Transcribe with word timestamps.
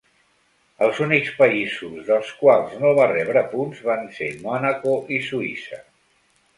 Els 0.85 1.01
únics 1.07 1.29
països 1.41 2.07
dels 2.09 2.33
quals 2.41 2.75
no 2.85 2.95
va 3.03 3.07
rebre 3.13 3.47
punts 3.55 3.87
van 3.93 4.11
ser 4.19 4.35
Mònaco 4.43 4.99
i 5.21 5.25
Suïssa. 5.31 5.85